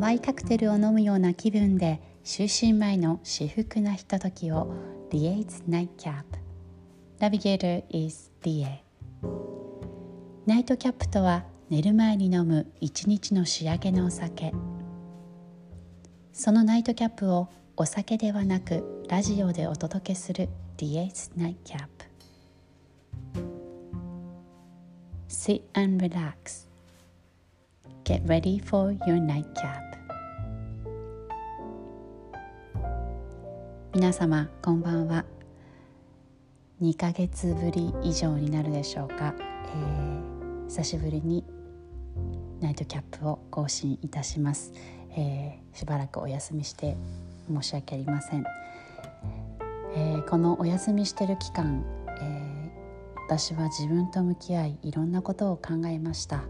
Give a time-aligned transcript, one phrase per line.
[0.00, 4.72] 淡いカクテルを飲むような気分で就寝前の至福なひとときを
[5.10, 6.24] Lia's Nightcap
[7.20, 8.80] Navigator is Lie
[10.46, 14.52] ナイトキャップとは寝る前に飲む一日の仕上げのお酒。
[16.32, 20.48] そのナイトキャップをお酒ではなくラジオでお届けする
[20.78, 21.88] Lia's Nightcap
[25.28, 26.71] Sit and relax
[28.04, 29.80] Get ready for your nightcap
[33.94, 35.24] 皆様こんばんは。
[36.82, 41.44] 2ヶ月ぶり以上になるでしょうか、えー、久しぶりに
[42.60, 44.72] ナイトキャップを更新いたします、
[45.16, 46.96] えー、しばらくお休みして
[47.48, 48.44] 申し訳ありません、
[49.94, 51.84] えー、このお休みしてる期間、
[52.20, 52.72] え
[53.28, 56.42] 私は自分と向き合いいろんなことを考えました。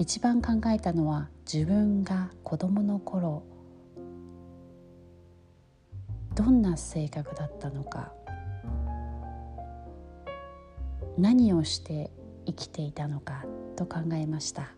[0.00, 3.42] 一番考えたのは自分が子どもの頃
[6.34, 8.10] どんな性格だったのか
[11.18, 12.10] 何をして
[12.46, 13.44] 生きていたのか
[13.76, 14.72] と考えました、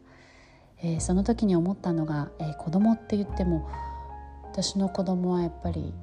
[0.83, 3.71] えー、その時に思ったのが、えー、子供って言っても
[4.51, 5.95] 私の子供はやっぱり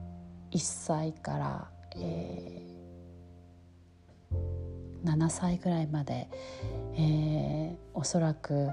[0.51, 2.68] 1歳から、えー、
[5.03, 6.29] 7歳ぐらいまで、
[6.95, 8.69] えー、おそらく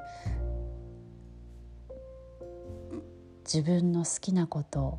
[3.45, 4.99] 自分の好きなこと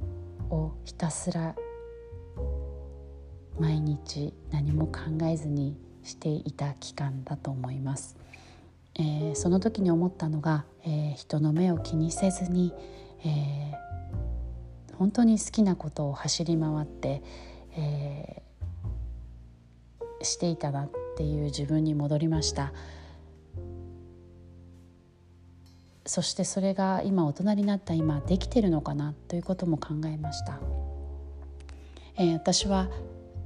[0.50, 1.56] をひたすら
[3.60, 8.16] 毎日何も考えずにしていた期間だと思います。
[8.96, 12.74] えー、その時に思ったのが、えー、人の目を気にせずに、
[13.24, 17.22] えー、本当に好きなことを走り回って、
[17.76, 18.44] え
[20.24, 22.72] していたなっっていう自分に戻りました。
[26.06, 30.62] そしてそれが今大人になった今できてるのかなということも考えました、
[32.16, 32.88] えー、私は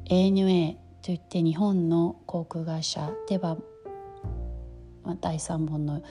[0.06, 3.58] ANA といって日本の航空会社では
[5.22, 6.04] 第3本の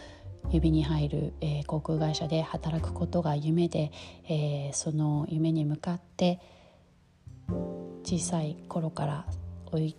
[0.51, 3.93] 指に入る、えー、航空会社で働くことが夢で、
[4.29, 6.41] えー、その夢に向かって
[8.03, 9.27] 小さい頃から
[9.71, 9.97] 追い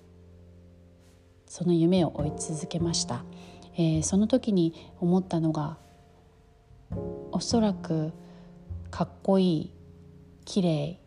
[1.51, 3.25] その夢を追い続けました、
[3.75, 5.78] えー、その時に思ったのが
[7.34, 8.13] おそらく
[8.89, 9.73] かっこいい
[10.45, 11.00] 綺麗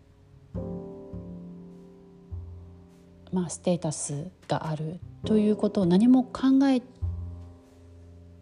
[3.32, 6.82] まあステータスがあるということを何も考え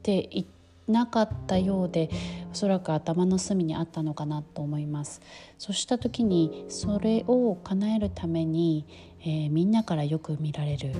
[0.02, 0.44] てい
[0.88, 2.10] なかったようで
[2.50, 5.22] おそらく頭の隅にあったのかなと思います。
[5.56, 8.86] そうした時にそれを叶えるために、
[9.20, 10.94] えー、みんなからよく見られる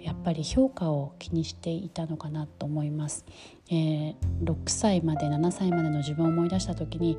[0.00, 3.24] やっぱり評価を気にしていたのかなと思います、
[3.68, 7.18] えー、6歳まで7歳までの自分を思い出した時に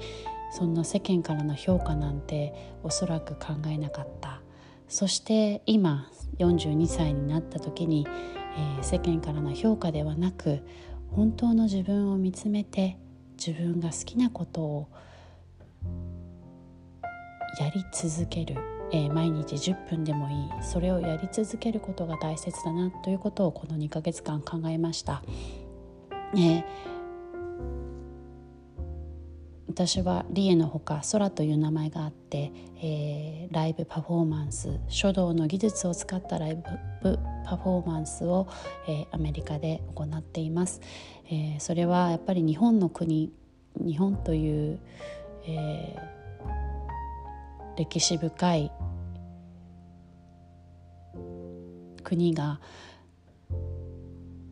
[0.52, 2.54] そんな世間からの評価なんて
[2.84, 4.42] おそらく考えなかった。
[4.88, 6.10] そして今
[6.40, 8.08] 42歳になった時に、
[8.58, 10.62] えー、世間からの評価ではなく
[11.12, 12.98] 本当の自分を見つめて
[13.38, 14.88] 自分が好きなことを
[17.60, 18.79] やり続ける。
[18.92, 25.24] えー、毎日10分でもいいそれをやり続けることが大切だなということをこの2ヶ月間考えました。
[26.34, 26.64] えー、
[29.68, 32.52] 私はリエのほか空という名前があって、
[32.82, 36.56] えー、ライブパフォーマンス書道の技術を使ったライ
[37.02, 38.48] ブパフォーマンスを、
[38.88, 40.82] えー、アメリカで行っています、
[41.32, 43.32] えー、それはやっぱり日本の国
[43.76, 44.80] 日本という、
[45.48, 46.19] えー
[47.80, 48.72] 歴史深い
[52.04, 52.60] 国が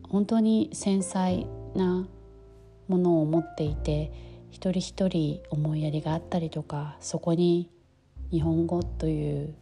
[0.08, 2.08] 本当に繊細な
[2.88, 4.10] ものを持っていて
[4.50, 7.70] 一人一人思いやりがあったりとかそこに
[8.30, 9.54] 日本語という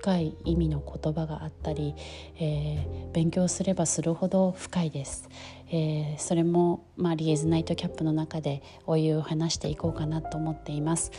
[0.00, 1.94] 深い意味の言葉があったり、
[2.40, 5.28] えー、勉強すればするほど深いです、
[5.68, 11.12] えー、それも、まあ、リエズナイトキャップの中でお湯を話していこうかなと思っています。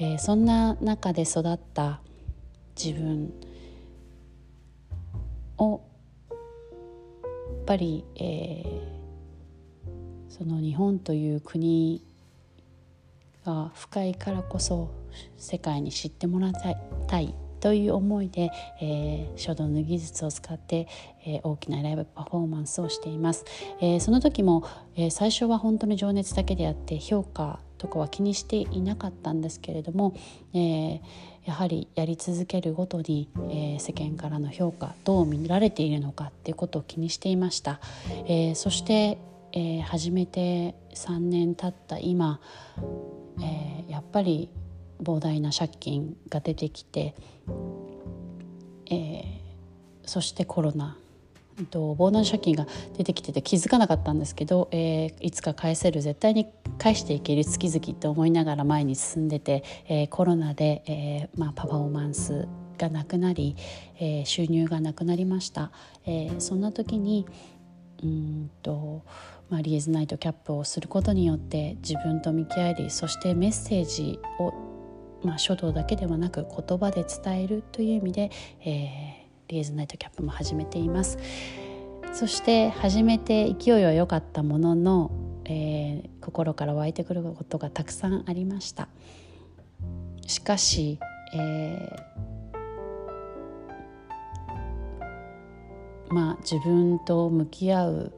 [0.00, 2.00] えー、そんな中で育った
[2.76, 3.32] 自分
[5.58, 5.80] を
[6.30, 8.80] やっぱり、えー、
[10.28, 12.02] その日本という国
[13.44, 14.90] が深いからこそ
[15.36, 16.52] 世界に知ってもらい
[17.08, 20.86] たいという思いで、えー、書道の技術を使って、
[21.26, 23.44] えー、大きなライブパフォーマンスをしています、
[23.80, 30.14] えー、その時も、え最初は本当に情熱だけであって評価とかは気にしていなかったんですけれども、
[30.52, 31.00] えー、
[31.46, 37.80] やはりやり続けるごとに、えー、世間からの評価どう見られているのかっていうことを気にしていました、
[38.26, 39.18] えー、そして
[39.52, 42.40] えー、始めて3年経った今、
[43.40, 44.50] えー、やっぱり
[45.02, 47.14] 膨大な借金が出てきて、
[48.90, 49.28] えー、
[50.04, 50.96] そしてコロナ
[51.70, 52.66] と膨大な借金が
[52.96, 56.46] 出てきてて気づかなかったんですけど、えー、いつか返せる絶対に
[56.78, 62.48] 返していける月々って思いながら前に進んでて、えー、コロナで、えーまあ、パフォーマンス
[62.78, 63.56] がなくなり、
[63.98, 65.72] えー、収入がなくなりました、
[66.06, 67.26] えー、そんな時に
[68.02, 69.02] うんと、
[69.50, 74.52] まあ、リエズナイトキャップをすることによって自分と向き合いそしてメッセージを、
[75.24, 78.30] まあ、書道だけではなく言葉で伝えるという意味で、
[78.64, 81.18] えー、リエズナイトキャップも始めています。
[82.12, 85.10] そして始めて勢いは良かったものの、
[85.48, 88.88] えー、心から湧いてくることがたくさんありました。
[90.26, 90.98] しかし、
[91.34, 98.12] えー、まあ自分と向き合う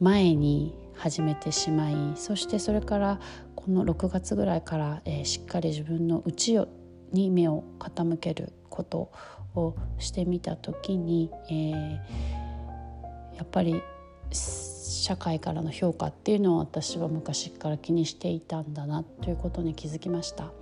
[0.00, 3.20] 前に始めてしまいそしてそれから
[3.54, 6.58] この6月ぐらいから、えー、しっかり自分の内
[7.12, 9.12] に目を傾けること
[9.54, 11.92] をしてみた時に、えー、
[13.36, 13.80] やっぱり
[14.32, 20.52] 社会からの評価っていうのを私は昔から気にしていたんだなということに気づきました。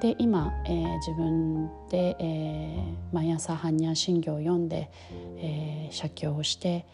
[0.00, 4.90] で今、えー、自分で、えー、毎朝般若心経を読んで、
[5.38, 6.84] えー、写経をして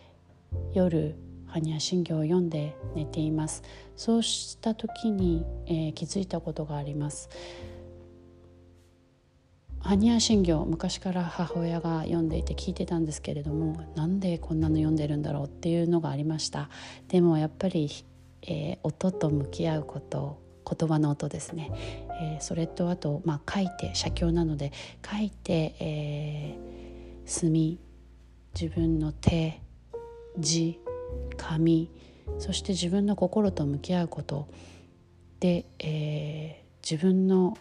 [0.73, 1.17] 夜
[1.49, 3.63] 般若心経を読んで寝ています
[3.97, 7.29] そうした時に、えー、気づいたことがあります
[9.83, 16.71] 般若心経昔から母親が読んでいて聞いてたんですけれどもなんでこんなの読んでるんだろうっていうのがありました。
[17.09, 17.91] でもやっぱり、
[18.43, 21.71] えー、音と向き合うこと言葉の音ですね、
[22.21, 24.73] えー、それとあと、まあ、書いて写経なので
[25.05, 27.81] 書いて、えー、墨
[28.59, 29.61] 自分の手
[30.39, 30.79] 字
[31.37, 31.91] 紙
[32.39, 34.49] そして自分の心と向き合うこと。
[35.41, 37.59] で、えー、自分の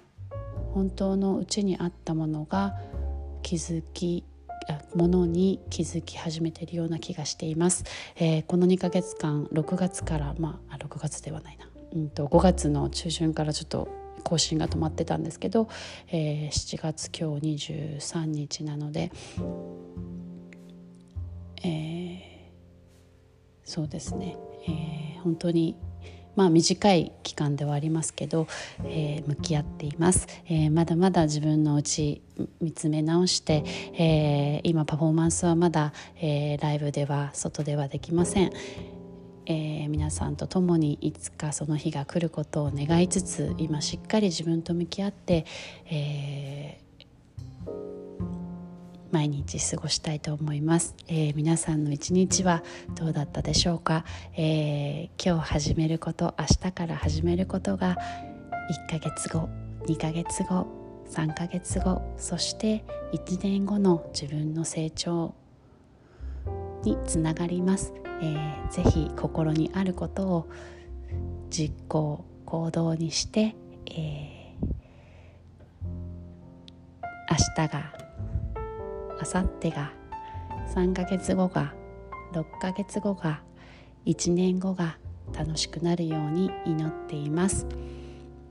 [0.73, 2.75] 本当のうちにあったものが
[3.41, 4.25] 気づき
[4.95, 7.83] ものに気づき始めているような気がしています、
[8.15, 13.87] えー、この2ヶ月間6月からまあ6月ではないな、うんと、5月の中旬からちょっと
[14.23, 15.67] 更新が止まってたんですけど、
[16.09, 19.11] えー、7月今日23日なので、
[21.63, 22.21] えー、
[23.63, 24.37] そうですね、
[24.67, 25.75] えー、本当に
[26.35, 28.47] まあ、短い期間ではありますけど、
[28.85, 32.21] えー、向き合っています、えー、まだまだ自分の内
[32.61, 33.63] 見つめ直して、
[33.93, 38.51] えー、今パフォーマンスはまだ、えライブでは外ではできません、
[39.45, 45.45] え皆さんと共にいつかその日が来ることを願いつつ今しっかり自分と向き合って、
[45.85, 46.79] え
[49.11, 52.63] 毎日過ごしたいと思います、えー、皆さんの一日は
[52.95, 54.05] どうだったでしょうか、
[54.37, 57.97] えー、今日始めること明日から始めることが
[58.89, 59.49] 1ヶ月後
[59.85, 60.67] 2ヶ月後
[61.09, 65.35] 3ヶ月後そして1年後の自分の成長
[66.83, 70.49] につながります、えー、ぜひ心にあることを
[71.49, 73.55] 実行行動にして、
[73.87, 74.67] えー、
[77.29, 77.93] 明日が
[79.21, 79.91] あさってが
[80.73, 81.75] 3ヶ月後が
[82.33, 83.41] 6ヶ月後が
[84.07, 84.97] 1年後が
[85.37, 87.67] 楽しくなるように祈っています、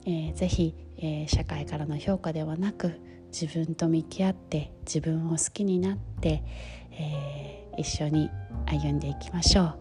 [0.07, 3.01] えー、ぜひ、えー、社会からの評価ではなく
[3.33, 6.45] 自分と向き合って自分を好きになって、
[6.93, 8.31] えー、一緒に
[8.67, 9.79] 歩んでいきましょう。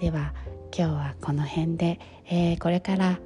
[0.00, 0.34] では
[0.76, 3.18] 今日はこの辺で、えー、これから、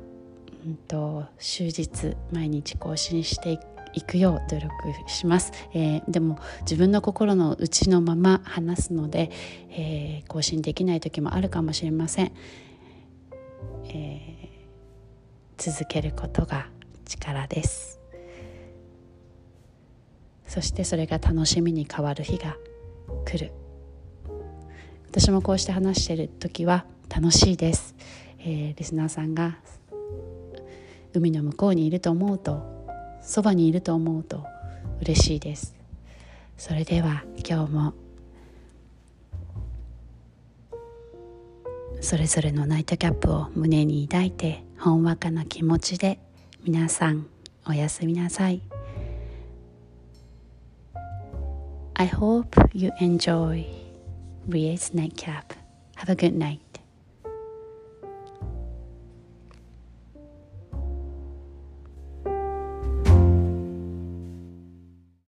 [0.65, 4.71] うんと、終日毎日更新していくいくよう努力
[5.07, 9.31] します、えー、でも自分の心の内のまま話すので、
[9.71, 12.33] えー、更新できない時もあるかもしれません、
[13.87, 16.67] えー、続けることが
[17.05, 18.01] 力です。
[20.47, 22.57] そしてそれが楽しみに変わる日が
[23.25, 23.53] 来る。
[25.13, 27.95] 私もこうして話している時は楽しいです、
[28.39, 29.59] えー、リスナーさんが
[31.13, 32.82] 海の向こうにいると思うと
[33.23, 34.45] そばにいると思うと
[35.01, 35.75] 嬉しいです
[36.57, 37.95] それでは今日も
[42.01, 46.19] それぞれのナイトキャップを胸に抱いてほんわかな気持ちで
[46.65, 47.27] 皆さん
[47.67, 48.61] おやすみなさい
[51.95, 53.83] I hope you enjoy
[54.49, 55.55] Riyad's nightcap.
[55.97, 56.72] Have a good night.